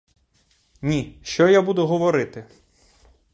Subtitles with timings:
[0.81, 2.45] Ні, що я буду говорити!